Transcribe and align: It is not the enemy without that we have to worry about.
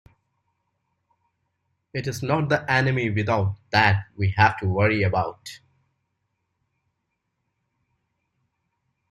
It 1.93 2.07
is 2.07 2.23
not 2.23 2.49
the 2.49 2.65
enemy 2.67 3.11
without 3.11 3.55
that 3.69 4.07
we 4.17 4.31
have 4.31 4.57
to 4.57 4.65
worry 4.65 5.03
about. 5.03 5.59